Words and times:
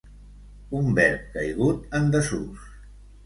Un 0.77 0.87
verb 0.99 1.27
caigut 1.35 1.95
en 1.99 2.09
desús. 2.17 2.65